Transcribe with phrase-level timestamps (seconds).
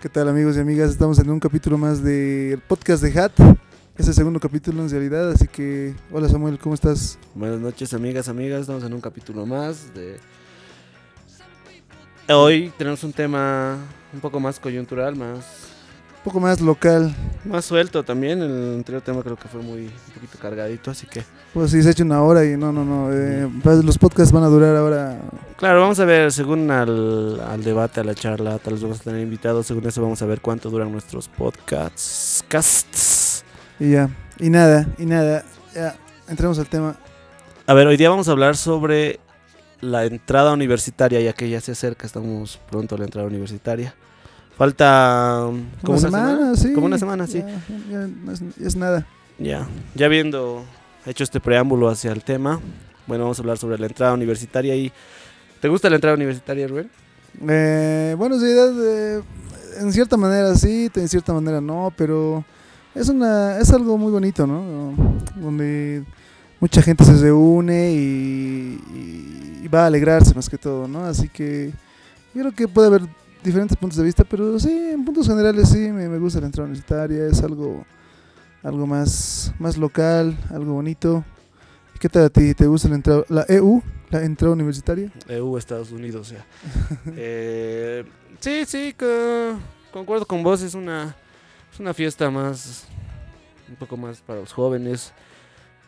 [0.00, 0.90] ¿Qué tal amigos y amigas?
[0.90, 3.32] Estamos en un capítulo más del podcast de Hat.
[3.96, 7.18] Es el segundo capítulo en realidad, así que hola Samuel, ¿cómo estás?
[7.34, 10.18] Buenas noches amigas, amigas, estamos en un capítulo más de...
[12.28, 13.78] Hoy tenemos un tema
[14.12, 15.67] un poco más coyuntural, más,
[16.28, 17.14] poco más local.
[17.44, 18.42] más suelto también.
[18.42, 21.24] El anterior tema creo que fue muy un poquito cargadito, así que...
[21.54, 23.10] Pues sí, se ha hecho una hora y no, no, no.
[23.10, 25.18] eh, pues, los podcasts van a durar ahora.
[25.56, 29.04] Claro, vamos a ver, según al, al debate, a la charla, tal vez vamos a
[29.04, 32.44] tener invitados, según eso vamos a ver cuánto duran nuestros podcasts.
[32.46, 33.44] Casts.
[33.80, 34.10] Y ya.
[34.38, 35.44] Y nada, y nada.
[35.74, 35.96] Ya,
[36.28, 36.96] entremos al tema.
[37.66, 39.18] A ver, hoy día vamos a hablar sobre
[39.80, 43.94] la entrada universitaria, ya que ya se acerca, estamos pronto a la entrada universitaria.
[44.58, 45.46] Falta
[45.82, 46.72] como una, semana, sí.
[46.72, 47.38] Como una semana, sí.
[47.38, 49.06] Ya, ya no es, nada.
[49.38, 50.64] Ya, ya habiendo
[51.06, 52.60] hecho este preámbulo hacia el tema,
[53.06, 54.92] bueno, vamos a hablar sobre la entrada universitaria y...
[55.60, 56.90] ¿Te gusta la entrada universitaria, Rubén?
[57.48, 59.22] Eh, bueno, en realidad, eh,
[59.80, 62.44] en cierta manera sí, en cierta manera no, pero
[62.94, 64.92] es una es algo muy bonito, ¿no?
[65.36, 66.02] Donde
[66.60, 71.04] mucha gente se reúne y, y- y va a alegrarse más que todo, ¿no?
[71.04, 71.70] Así que
[72.34, 73.02] yo creo que puede haber
[73.42, 76.66] diferentes puntos de vista, pero sí, en puntos generales sí, me, me gusta la entrada
[76.68, 77.84] universitaria, es algo
[78.62, 81.24] algo más, más local, algo bonito.
[81.94, 82.54] ¿Y ¿Qué tal a ti?
[82.54, 83.80] ¿Te gusta la entrada, la EU,
[84.10, 85.12] la entrada universitaria?
[85.28, 86.44] EU, Estados Unidos, ya.
[87.16, 88.04] Eh,
[88.40, 89.58] sí, sí, co-
[89.92, 91.14] concuerdo con vos, es una,
[91.72, 92.84] es una fiesta más,
[93.68, 95.12] un poco más para los jóvenes.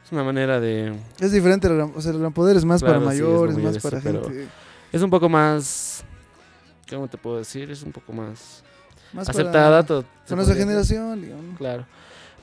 [0.05, 0.97] Es una manera de...
[1.21, 3.79] Es diferente, o sea, el gran poder es más Claro, para sí, es mayores, más
[3.79, 4.49] para gente
[4.93, 6.05] Es un poco más...
[6.91, 7.71] ¿Cómo te puedo decir?
[7.71, 8.63] Es un poco más
[9.13, 9.83] más aceptada.
[9.83, 11.57] para, con nuestra generación, digamos.
[11.59, 11.87] Claro.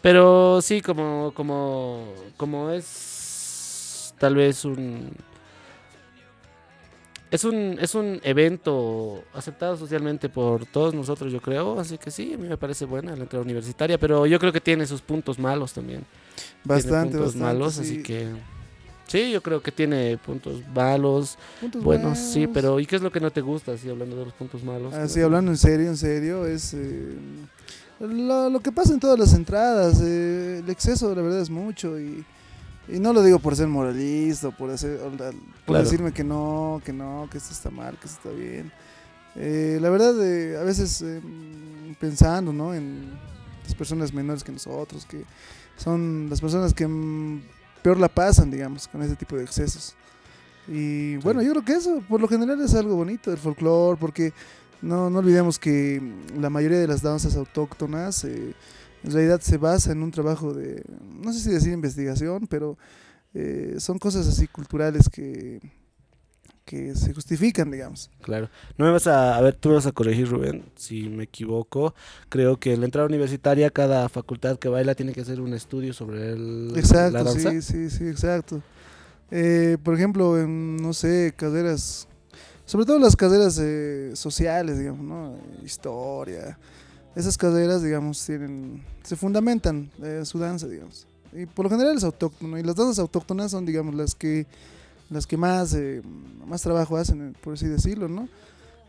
[0.01, 5.11] Pero sí, como, como, como es tal vez un...
[7.29, 11.77] Es un, es un evento aceptado socialmente por todos nosotros, yo creo.
[11.77, 13.97] Así que sí, a mí me parece buena la entrada universitaria.
[13.97, 16.05] Pero yo creo que tiene sus puntos malos también.
[16.35, 17.45] Tiene Bastante, puntos bastante.
[17.45, 17.81] malos, sí.
[17.81, 18.29] así que...
[19.07, 23.11] Sí, yo creo que tiene puntos malos, Puntos buenos, sí, pero ¿y qué es lo
[23.11, 24.93] que no te gusta, así hablando de los puntos malos?
[24.93, 27.15] Así, hablando en serio, en serio, es eh,
[27.99, 30.01] lo, lo que pasa en todas las entradas.
[30.03, 31.97] eh, el exceso, la verdad, es mucho.
[31.99, 32.25] Y,
[32.89, 35.83] y no lo digo por ser moralista, por, hacer, o la- por Claro.
[35.83, 38.71] decirme que no, que no, que esto está mal, que esto está bien.
[39.35, 41.21] Eh, la verdad, eh, a veces eh,
[41.99, 42.73] pensando ¿no?
[42.73, 43.11] en
[43.63, 45.23] las personas menores que nosotros, que
[45.77, 47.41] son las personas que mm,
[47.81, 49.95] peor la pasan, digamos, con ese tipo de excesos.
[50.67, 54.33] Y bueno, yo creo que eso, por lo general, es algo bonito del folclore, porque
[54.81, 56.01] no, no olvidemos que
[56.37, 58.53] la mayoría de las danzas autóctonas eh,
[59.03, 60.83] en realidad se basa en un trabajo de,
[61.21, 62.77] no sé si decir investigación, pero
[63.33, 65.59] eh, son cosas así culturales que,
[66.67, 68.11] que se justifican, digamos.
[68.21, 68.49] Claro.
[68.77, 71.95] No me vas a, a ver, tú me vas a corregir, Rubén, si me equivoco.
[72.27, 75.93] Creo que en la entrada universitaria, cada facultad que baila tiene que hacer un estudio
[75.93, 77.51] sobre el, la Exacto, danza.
[77.51, 78.61] sí, sí, sí, exacto.
[79.31, 82.07] Eh, por ejemplo, en, no sé, carreras,
[82.65, 85.37] sobre todo las carreras eh, sociales, digamos, ¿no?
[85.65, 86.59] Historia.
[87.15, 91.07] Esas carreras, digamos, tienen, se fundamentan eh, su danza, digamos.
[91.33, 92.57] Y por lo general es autóctono.
[92.59, 94.45] Y las danzas autóctonas son, digamos, las que,
[95.09, 96.01] las que más, eh,
[96.45, 98.27] más trabajo hacen, eh, por así decirlo, ¿no?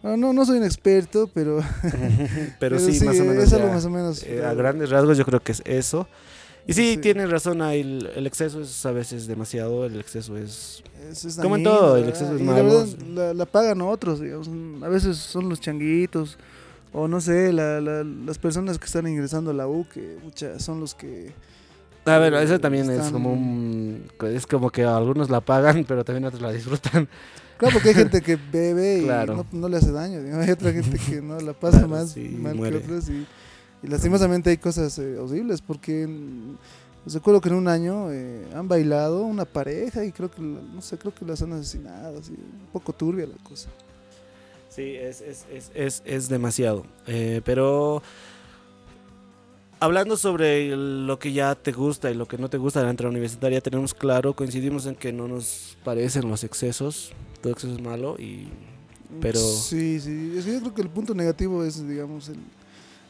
[0.03, 1.61] No, no soy un experto, pero,
[2.61, 3.45] pero, sí, más o menos.
[3.45, 4.23] es algo ya, más o menos.
[4.25, 6.07] eh, a grandes rasgos yo creo que es eso.
[6.67, 6.97] Y sí, Sí.
[6.99, 10.83] tienes razón, el, el exceso es a veces demasiado, el exceso es...
[11.41, 12.69] Como en todo, el exceso es Y la malo.
[12.87, 14.51] verdad, la, la pagan otros, digamos.
[14.83, 16.37] A veces son los changuitos,
[16.93, 20.63] o no sé, la- la- las personas que están ingresando a la U, que muchas
[20.63, 21.33] son los que...
[22.09, 24.05] A ver, eh, eso también es están- como un...
[24.23, 27.09] Es como que algunos la pagan, pero también otros la disfrutan.
[27.59, 29.37] Claro, porque hay gente que bebe y Claro.
[29.37, 30.23] no, no le hace daño.
[30.23, 30.45] digamos.
[30.47, 32.79] Hay otra gente que no la pasa Claro, más sí, mal muere.
[32.81, 33.09] que otras.
[33.09, 33.27] Y,
[33.83, 38.69] y lastimosamente hay cosas eh, horribles, porque mm, recuerdo que en un año eh, han
[38.69, 42.19] bailado una pareja y creo que, no sé, creo que las han asesinado.
[42.19, 43.69] Así, un poco turbia la cosa.
[44.69, 46.85] Sí, es, es, es, es, es demasiado.
[47.07, 48.03] Eh, pero
[49.81, 52.91] hablando sobre lo que ya te gusta y lo que no te gusta de la
[52.91, 57.13] entrada universitaria, tenemos claro, coincidimos en que no nos parecen los excesos.
[57.41, 58.49] Todo exceso es malo y...
[59.21, 60.35] Pero- Sí, sí.
[60.37, 62.37] Es que yo creo que el punto negativo es, digamos, el-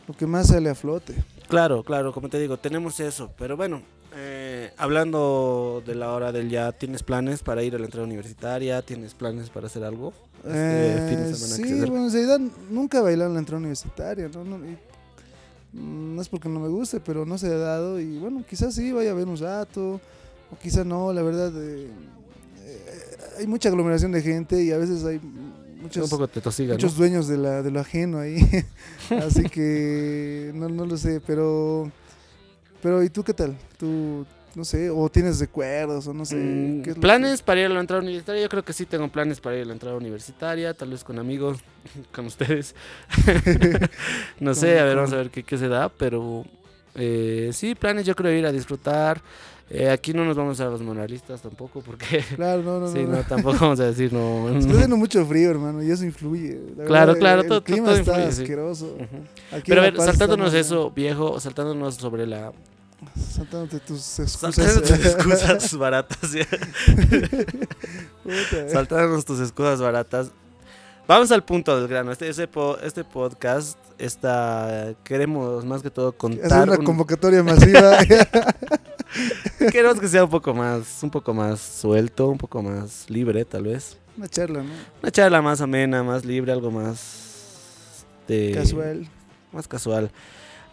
[0.06, 1.15] lo que más sale a flote.
[1.49, 3.31] Claro, claro, como te digo, tenemos eso.
[3.37, 3.82] Pero bueno,
[4.14, 8.81] eh, hablando de la hora del ya, ¿tienes planes para ir a la entrada universitaria?
[8.82, 10.12] ¿Tienes planes para hacer algo?
[10.44, 12.41] Este fin de Eh, semana sí, bueno, en realidad
[12.71, 14.44] nunca he bailado en la entrada universitaria, ¿no?
[14.44, 14.79] No, y
[15.73, 18.00] No es porque no me guste, pero no se ha dado.
[18.00, 20.00] Y bueno, quizás sí vaya a ver un rato.
[20.50, 21.53] O quizás no, la verdad.
[21.56, 21.91] eh,
[22.61, 22.91] eh,
[23.38, 26.11] hay mucha aglomeración de gente y a veces hay un muchos,
[26.69, 28.38] muchos dueños de, la, de lo ajeno ahí.
[29.11, 31.91] Así que no, no lo sé, pero...
[32.82, 33.56] Pero ¿y tú qué tal?
[33.76, 34.25] ¿Tú,
[34.55, 36.37] no sé, o tienes recuerdos o no sé?
[36.37, 38.87] Mm, ¿qué es lo planes para ir a la entrada universitaria, yo creo que sí
[38.87, 41.59] tengo planes para ir a la entrada universitaria, tal vez con amigos,
[42.15, 42.75] con ustedes.
[44.41, 46.45] no sé, a ver, vamos a ver qué, qué se da, pero
[46.95, 49.21] eh, sí, planes yo creo ir a disfrutar.
[49.71, 53.00] Eh, aquí no nos vamos a los monalistas tampoco, porque que- Claro, no, no, sí,
[53.03, 53.17] no.
[53.19, 54.49] no, tampoco vamos a decir no.
[54.59, 56.59] Está haciendo mucho frío, hermano, y eso influye.
[56.75, 58.97] La Claro, verdad, claro, el todo- clima todo está influye, asqueroso.
[59.67, 62.53] Pero a ver, saltándonos eso, viejo, saltándonos sobre la...
[63.33, 64.55] Saltándote tus excusas.
[64.55, 66.19] Saltándonos tus excusas baratas.
[68.73, 70.31] Saltándonos tus excusas baratas.
[71.06, 72.12] Vamos al punto del grano.
[72.12, 74.93] Este, po- este podcast está...
[75.05, 76.69] Queremos más que todo Hacer contar...
[76.69, 77.99] una un- convocatoria masiva.
[79.73, 83.62] Queremos que sea un poco más, un poco más suelto, un poco más libre, tal
[83.65, 83.97] vez.
[84.19, 84.71] una charla, ¿no?
[85.03, 89.09] Una charla más amena, más libre, algo más de Casual.
[89.53, 90.11] más casual.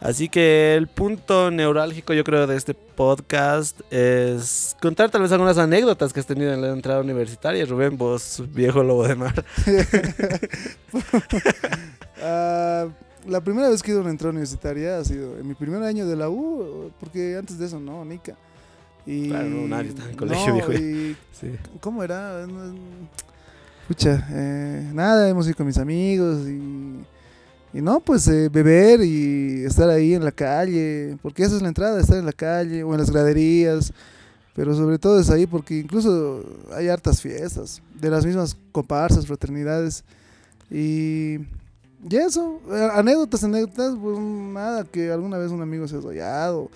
[0.02, 5.58] Así que el punto neurálgico, yo creo, de este podcast es contar tal vez algunas
[5.58, 7.66] anécdotas que has tenido en la entrada universitaria.
[7.66, 9.46] Rubén, vos, viejo lobo de mar.
[12.28, 12.88] Ah,
[13.28, 15.84] la primera vez que he ido a una entrada universitaria ha sido en mi primer
[15.84, 18.36] año de la U, porque antes de eso no, Nica.
[19.06, 20.74] Y, Claro, no, nadie está en colegio, no, viejo.
[20.74, 21.52] y Sí.
[21.82, 22.48] ¿Cómo era?
[22.48, 22.74] No,
[23.88, 27.04] Pucha, eh, nada, hemos ido con mis amigos y,
[27.76, 31.68] y no, pues eh, beber y estar ahí en la calle, porque esa es la
[31.68, 33.92] entrada, estar en la calle o en las graderías,
[34.56, 36.42] pero sobre todo es ahí porque incluso
[36.74, 40.06] hay hartas fiestas de las mismas comparsas, fraternidades
[40.72, 41.36] y,
[42.10, 46.72] y eso, eh, anécdotas, anécdotas, pues nada, que alguna vez un amigo se ha sollado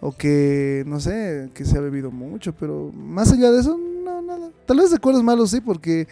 [0.00, 4.22] o que, no sé, que se ha bebido mucho, pero más allá de eso, no,
[4.22, 4.52] nada.
[4.64, 6.06] Tal vez recuerdos malos sí, porque,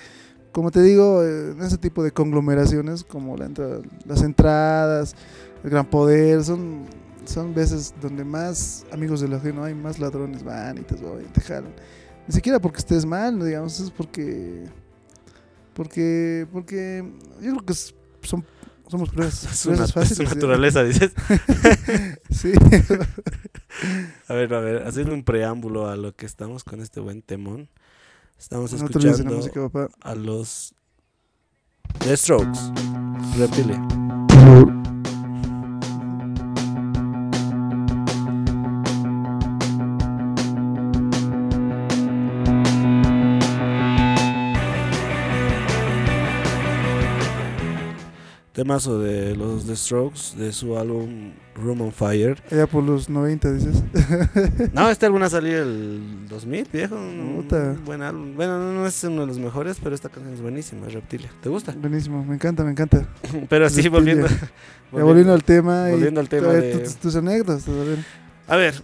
[0.54, 5.14] como te digo, eh, en ese tipo de conglomeraciones, como la entrada- las entradas,
[5.62, 6.86] el gran poder, son,
[7.26, 11.40] son veces donde más amigos del ajeno hay, más ladrones van y te, y te
[11.42, 11.72] jalan.
[12.26, 14.64] Ni siquiera porque estés mal, no digamos, es porque,
[15.74, 17.04] porque, porque
[17.42, 18.44] yo creo que son,
[18.88, 20.16] somos presas, Es una, presas es fáciles.
[20.16, 20.34] su ¿sí?
[20.36, 21.12] naturaleza, dices.
[22.30, 22.52] Sí.
[24.28, 27.68] A ver, a ver, haciendo un preámbulo a lo que estamos con este buen temón.
[28.44, 29.88] Estamos No la escuchando música, papá.
[30.02, 30.74] a los
[32.00, 32.60] The Strokes.
[33.38, 33.80] Reptile.
[48.64, 52.42] Temazo de los The Strokes de su álbum Room on Fire.
[52.50, 53.82] Allá por los 90, dices.
[54.72, 56.96] No, este álbum ha salido el 2000, viejo.
[57.36, 57.76] Puta.
[57.84, 58.34] buen álbum.
[58.34, 61.30] Bueno, no, no es uno de los mejores, pero esta canción es buenísima, Reptilia.
[61.42, 61.74] ¿Te gusta?
[61.76, 63.06] Buenísimo, me encanta, me encanta.
[63.50, 63.90] Pero sí, Reptilia.
[63.90, 64.28] volviendo.
[64.90, 65.90] Volviendo al tema.
[65.90, 67.98] volviendo y al tema de- tus, tus anécdotas, a ver.
[68.46, 68.82] A ver.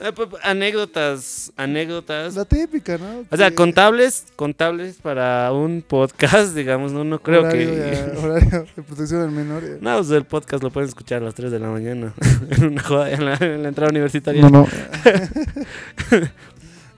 [0.00, 2.36] Eh, pues, anécdotas, anécdotas.
[2.36, 3.24] La típica, ¿no?
[3.30, 8.18] O sea, contables, contables para un podcast, digamos, no, no creo horario que...
[8.22, 9.62] horario de protección al menor.
[9.64, 9.76] ya.
[9.80, 12.14] No, pues el podcast lo pueden escuchar a las 3 de la mañana
[12.50, 14.40] en, una joda- en, la, en la entrada universitaria.
[14.42, 14.66] No, no.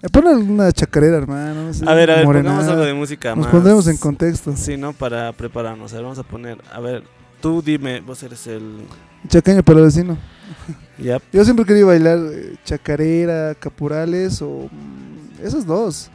[0.02, 1.64] Me pone alguna chacarera, hermano.
[1.66, 2.56] no sé, A ver, a ver, morenada.
[2.56, 3.54] pongamos algo de música Nos más.
[3.54, 4.56] pondremos en contexto.
[4.56, 4.92] Sí, ¿no?
[4.94, 5.92] Para prepararnos.
[5.92, 6.56] A ver, vamos a poner.
[6.72, 7.02] A ver,
[7.42, 8.80] tú dime, vos eres el.
[9.28, 10.16] Chacaño para el vecino.
[10.98, 11.18] Ya.
[11.32, 16.10] Yo siempre quería bailar eh, chacarera, caporales o mm, esos dos.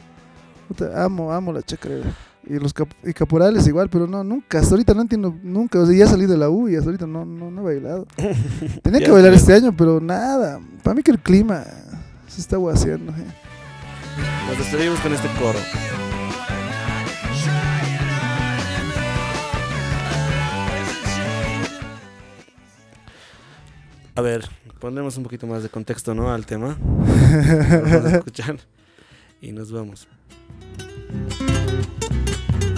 [0.94, 2.12] Amo, amo la chacarera.
[2.48, 5.80] Y los cap- y caporales igual, pero no, nunca, hasta ahorita no entiendo, nunca.
[5.80, 8.06] O sea, ya salí de la U y hasta ahorita no, no, no he bailado.
[8.82, 10.60] Tenía que bailar este año, pero nada.
[10.84, 11.64] Para mí que el clima
[12.28, 13.12] se está guaseando.
[13.12, 13.24] eh.
[14.48, 15.58] Nos despedimos con este coro.
[24.16, 24.48] A ver,
[24.80, 26.32] pondremos un poquito más de contexto, ¿no?
[26.32, 26.78] Al tema.
[26.80, 28.56] Vamos a escuchar.
[29.42, 30.08] Y nos vamos.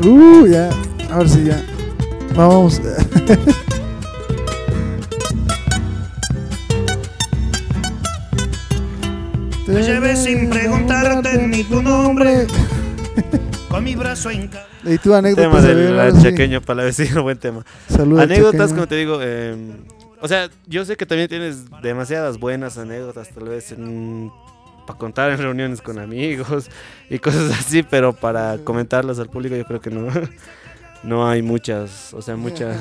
[0.05, 0.69] Uh, ya,
[1.13, 1.65] ahora sí ya.
[2.35, 2.81] Vamos.
[9.69, 12.49] Me llevé sin preguntarte ni tu nombre.
[13.69, 14.51] Con mi brazo en
[14.85, 15.43] Y tu anécdota.
[15.43, 15.61] Tema
[16.05, 17.65] del chaqueño para la vecina, buen tema.
[17.89, 18.25] Saludos.
[18.25, 19.55] Anécdotas, como te digo, eh,
[20.21, 23.75] o sea, yo sé que también tienes demasiadas buenas anécdotas, tal vez
[24.87, 26.71] para contar en reuniones con amigos
[27.11, 30.09] y cosas así, pero para comentarlas al público yo creo que no.
[31.03, 32.77] no hay muchas, o sea, muchas...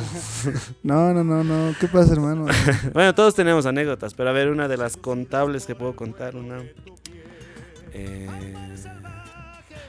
[0.83, 1.75] No, no, no, no.
[1.79, 2.45] ¿Qué pasa, hermano?
[2.93, 6.63] bueno, todos tenemos anécdotas, pero a ver, una de las contables que puedo contar, una...
[7.93, 8.27] Eh,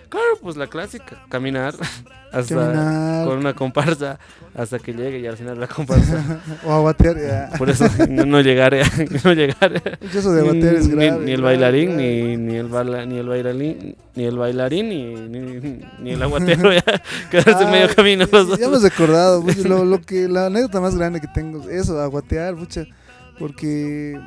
[0.09, 1.75] claro, pues la clásica, caminar
[2.33, 3.27] hasta Caminar.
[3.27, 4.19] con una comparsa
[4.55, 6.41] hasta que llegue y al final la comparsa.
[6.65, 7.51] o aguatear, ya.
[7.59, 8.83] Por eso no, no llegar, eh,
[9.25, 9.77] no llegar.
[9.77, 9.97] eh.
[10.13, 11.25] Eso de aguatear es Ni- grave.
[11.25, 15.81] Ni, el bailarín, ni, ni el baila- ni el bailarín, ni el bailarín, ni, ni,
[16.01, 16.83] ni el aguatero, ya
[17.31, 18.27] quedarse medio camino.
[18.59, 22.57] Ya hemos recordado, mucho, lo, lo que, la anécdota más grande que tengo, eso, aguatear,
[22.57, 22.85] mucha,
[23.39, 24.19] porque,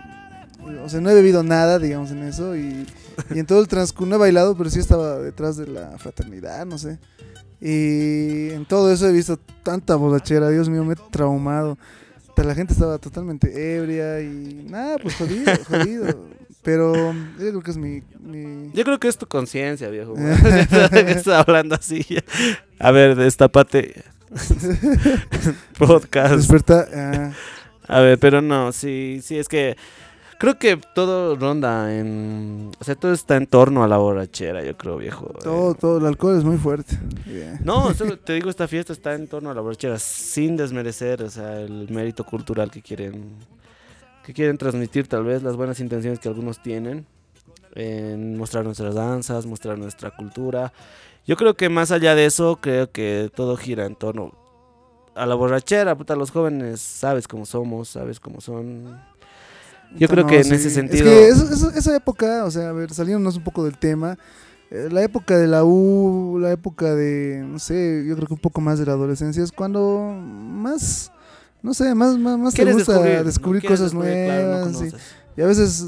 [0.83, 2.85] o sea, no he bebido nada, digamos, en eso, y,
[3.33, 6.65] y en todo el transcurso, no he bailado, pero sí estaba detrás de la fraternidad,
[6.65, 6.99] no sé,
[7.61, 11.77] y en todo eso he visto tanta borrachera, Dios mío, me he traumado,
[12.27, 16.27] Hasta la gente estaba totalmente ebria y nada, pues jodido, jodido,
[16.63, 18.01] pero yo creo que es mi...
[18.19, 18.71] mi...
[18.73, 20.15] Yo creo que es tu conciencia, viejo.
[20.91, 22.03] Estás hablando así.
[22.79, 24.03] A ver, destapate.
[25.77, 26.35] Podcast.
[26.35, 27.31] Desperta, ah,
[27.87, 29.75] A ver, pero no, sí, sí, es que
[30.41, 32.71] creo que todo ronda en...
[32.79, 35.27] O sea, todo está en torno a la borrachera, yo creo, viejo.
[35.39, 36.97] todo, Eh, todo, el alcohol es muy fuerte.
[37.27, 37.59] Yeah.
[37.63, 41.29] No, solo te digo, esta fiesta está en torno a la borrachera, sin desmerecer, o
[41.29, 43.35] sea, el mérito cultural que quieren,
[44.25, 47.05] que quieren transmitir, tal vez, las buenas intenciones que algunos tienen,
[47.75, 50.73] en mostrar nuestras danzas, mostrar nuestra cultura.
[51.27, 54.33] Yo creo que más allá de eso, creo que todo gira en torno
[55.13, 58.99] a la borrachera, puta, los jóvenes sabes cómo somos, sabes cómo son.
[59.97, 62.71] Yo creo que en ese sentido- Es que eso- eso- esa época, o sea, a
[62.71, 64.17] ver, saliéndonos un poco del tema,
[64.69, 68.39] eh, la época de la U, la época de, no sé, yo creo que un
[68.39, 71.11] poco más de la adolescencia es cuando más,
[71.61, 73.61] no sé, más, más, más te ¿Quieres gusta descubrir, descubrir, ¿no?
[73.61, 74.93] Quieres cosas descubrir, claro, no nuevas.
[75.37, 75.85] y- a veces,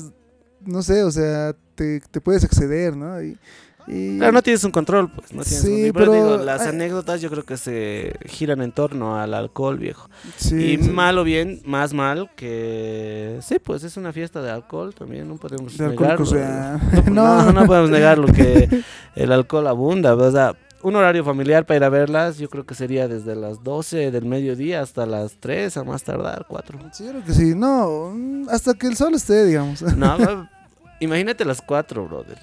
[0.66, 3.22] no sé, o sea, te, te puedes exceder, ¿no?
[3.24, 3.38] Y,
[3.88, 5.34] y- Claro, no tienes un control, pues.
[5.34, 5.94] No tienes Sí, un control.
[5.94, 10.10] Pero pero- digo, las anécdotas yo creo que se giran en torno al alcohol, viejo.
[10.38, 13.40] sí, y sí, mal o bien, más mal que...
[13.42, 16.26] Sí, pues es una fiesta de alcohol también, no podemos de negarlo.
[16.26, 16.80] sea,
[17.12, 18.84] No, no, podemos negar lo que
[19.16, 20.16] el alcohol abunda.
[20.16, 23.64] O sea, un horario familiar para ir a verlas, yo creo que sería desde las
[23.64, 26.78] 12 del mediodía hasta las 3, a más tardar, 4.
[26.92, 27.54] Sí, yo creo que sí.
[27.56, 28.14] No,
[28.50, 29.82] hasta que el sol esté, digamos.
[29.82, 30.50] No, no,
[31.00, 32.38] imagínate las 4, brother.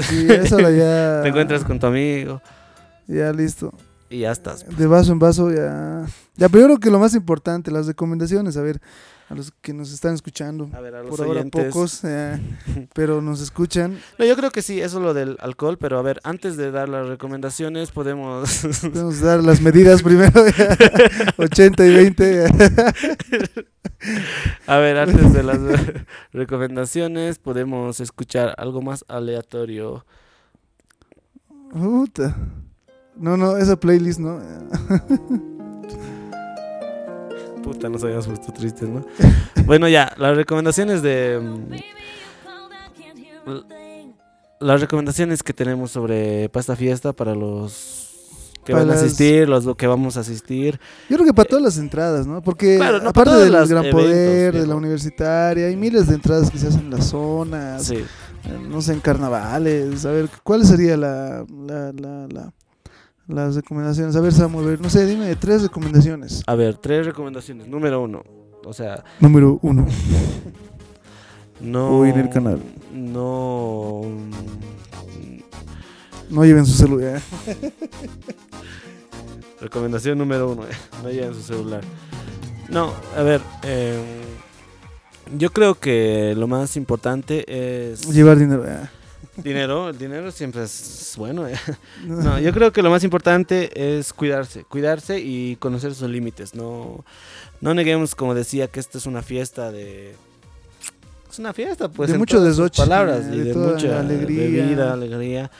[0.00, 1.20] Sí, eso la ya.
[1.22, 2.40] Te encuentras con tu amigo
[3.06, 3.72] Ya listo.
[4.08, 4.64] Y ya estás.
[4.76, 6.06] De vaso en vaso ya.
[6.36, 8.80] Ya, pero yo creo que lo más importante, las recomendaciones, a ver,
[9.28, 10.70] a los que nos están escuchando.
[10.72, 12.38] A ver, a los Por ahora pocos, eh,
[12.94, 13.98] pero nos escuchan.
[14.18, 16.70] No, yo creo que sí, eso es lo del alcohol, pero a ver, antes de
[16.70, 18.66] dar las recomendaciones podemos...
[18.80, 20.46] Podemos dar las medidas primero.
[20.46, 20.76] ya.
[21.38, 22.34] 80 y 20.
[22.34, 22.92] ya.
[24.66, 25.58] a ver, antes de las
[26.32, 30.04] recomendaciones podemos escuchar algo más aleatorio.
[31.72, 32.36] Puta.
[33.18, 34.38] No, no, esa playlist no.
[37.62, 39.04] Puta, nos habíamos puesto tristes, ¿no?
[39.66, 41.40] bueno, ya, las recomendaciones de...
[41.42, 41.74] mm,
[44.60, 48.04] Las recomendaciones que tenemos sobre para esta fiesta para los
[48.64, 50.78] que Para van a las- asistir, los que vamos a asistir.
[51.08, 52.42] Yo creo que para todas las entradas, ¿no?
[52.42, 56.14] Porque Claro, no, para aparte del Gran eventos, Poder, de la universitaria, hay miles de
[56.16, 57.84] entradas que se hacen en las zonas.
[57.84, 57.94] Sí.
[57.96, 58.04] eh,
[58.68, 62.52] no sé, en carnavales, a ver, ¿cuál sería la, la, la, la-
[63.28, 64.14] las recomendaciones?
[64.16, 66.42] A ver, Samuel, a ver, no sé, dime tres recomendaciones.
[66.46, 67.66] A ver, tres recomendaciones.
[67.68, 68.22] Número uno,
[68.64, 69.86] o sea, Número uno.
[71.60, 71.98] no...
[71.98, 72.60] Uy, en el canal.
[72.92, 74.02] No...
[76.28, 77.20] No lleven su celular.
[79.60, 80.68] Recomendación número uno, eh,
[81.02, 81.82] no lleven su celular.
[82.68, 83.98] No, a ver, eh,
[85.38, 87.44] yo creo que lo más importante
[87.90, 88.64] es Llevar dinero.
[88.68, 88.90] ah.
[89.36, 89.88] Dinero.
[89.90, 91.46] El dinero siempre es bueno.
[91.46, 91.54] eh.
[92.04, 96.54] No, yo creo que lo más importante es cuidarse, cuidarse y conocer sus límites.
[96.54, 97.04] No,
[97.60, 100.14] no neguemos, como decía, que esta es una fiesta de
[101.30, 104.48] es una fiesta, pues De mucho desdoche, palabras de y de toda mucha alegría.
[104.48, 105.50] bebida, alegría.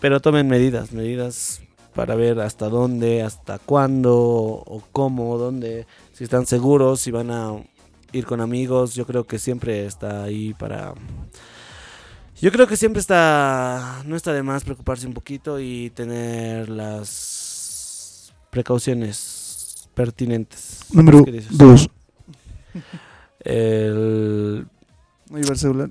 [0.00, 1.60] Pero tomen medidas, medidas
[1.94, 7.52] para ver hasta dónde, hasta cuándo o cómo, dónde, si están seguros, si van a
[8.12, 8.94] ir con amigos.
[8.94, 10.94] Yo creo que siempre está ahí para
[12.42, 18.32] yo creo que siempre está, no está de más preocuparse un poquito y tener las
[18.50, 20.80] precauciones pertinentes.
[20.92, 21.88] Número dos.
[23.44, 24.66] El,
[25.30, 25.90] No llevar celular.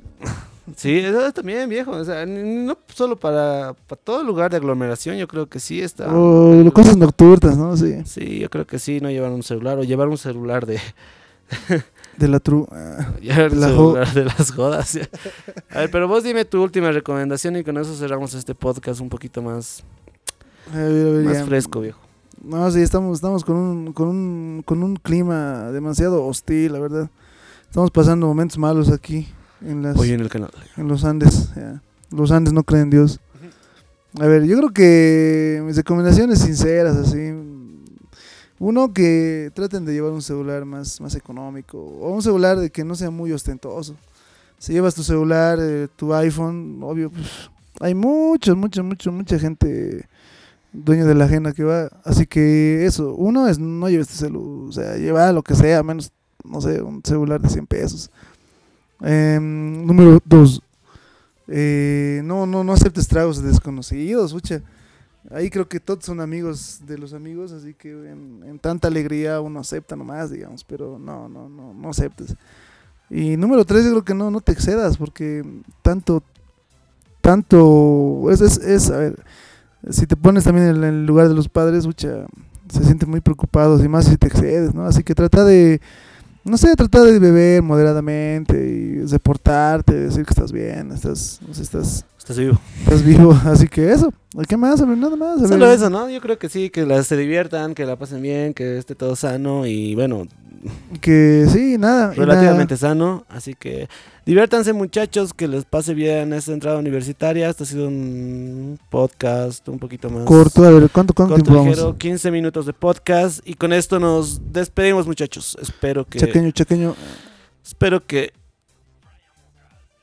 [0.76, 5.30] sí, eso también viejo, o sea, no solo para, para todo lugar de aglomeración, yo
[5.30, 6.14] creo que sí está.
[6.14, 7.78] O cosas nocturnas, ¿no?
[7.78, 8.02] Sí.
[8.04, 10.82] Sí, yo creo que sí, no llevar un celular o llevar un celular de,
[12.18, 12.68] De la tru.
[12.72, 14.94] un La de las jodas.
[14.94, 15.08] ya.
[15.72, 19.10] A ver, pero vos dime tu última recomendación y con eso cerramos este podcast un
[19.10, 19.84] poquito más,
[20.74, 21.46] A ver, a ver, más ya.
[21.46, 22.00] fresco, viejo.
[22.44, 27.10] No, sí, estamos, estamos con un, con un, con un clima demasiado hostil, la verdad.
[27.68, 29.28] Estamos pasando momentos malos aquí
[29.66, 30.52] en las Hoy en el canal.
[30.76, 31.50] en los Andes.
[31.56, 31.82] ya.
[32.10, 33.20] Los Andes no creen en Dios.
[34.20, 37.32] A ver, yo creo que mis recomendaciones sinceras, así.
[38.62, 41.80] Uno, que traten de llevar un celular más, más económico.
[41.80, 43.96] O un celular de que no sea muy ostentoso.
[44.60, 47.50] Si llevas tu celular, eh, tu iPhone, obvio, pues,
[47.80, 50.08] hay muchos, mucha, mucha, mucha gente
[50.72, 51.90] dueña de la ajena que va.
[52.04, 55.82] Así que eso, uno es no lleves tu celular, o sea, lleva lo que sea,
[55.82, 56.12] menos,
[56.44, 58.12] no sé, un celular de 100 pesos.
[59.02, 60.62] Em, número dos,
[61.48, 64.62] eh, no, no, no aceptes tragos de desconocidos, pucha.
[65.30, 69.40] Ahí creo que todos son amigos de los amigos, así que en, en tanta alegría
[69.40, 72.36] uno acepta nomás, digamos, pero no, no, no, no aceptes.
[73.10, 75.44] Y número tres, yo creo que no, no te excedas, porque
[75.84, 76.24] tanto,
[77.22, 79.24] tanto, es, es, es, a ver,
[79.90, 82.26] si te pones también en el lugar de los padres, pucha,
[82.72, 84.86] se sienten muy preocupados y más si te excedes, ¿no?
[84.86, 85.82] Así que trata de,
[86.44, 92.06] no sé, trata de beber moderadamente y de portarte, decir que estás bien, estás, estás,
[92.20, 92.60] Estás vivo.
[92.84, 94.14] estás vivo, así que eso,
[94.48, 94.80] ¿qué más?
[94.82, 95.42] A ver, nada más.
[95.42, 96.08] a Solo eso, ¿no?
[96.10, 99.16] Yo creo que sí, que las se diviertan, que la pasen bien, que esté todo
[99.16, 100.28] sano y bueno,
[101.02, 102.14] Que sí, nada.
[102.14, 103.26] relativamente sano.
[103.28, 103.90] Así que
[104.28, 107.50] diviértanse muchachos, que les pase bien esta entrada universitaria.
[107.50, 110.26] Esto ha sido un podcast un poquito más.
[110.26, 111.76] Corto, a ver, ¿cuánto, cuánto corto, tiempo vamos?
[111.78, 115.58] ligero, 15 minutos de podcast y con esto nos despedimos muchachos.
[115.60, 116.96] Espero que Chaqueño, chaqueño,
[117.66, 118.32] espero que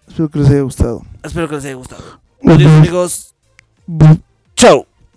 [0.09, 1.03] espero que les haya gustado.
[1.23, 2.03] espero que les haya gustado.
[2.45, 3.35] Adiós amigos.
[4.57, 4.88] Chao.